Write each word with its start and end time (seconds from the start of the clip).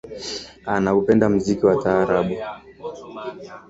Anaupenda 0.73 1.25
muziki 1.33 1.65
wa 1.65 1.75
taarabu 1.83 2.35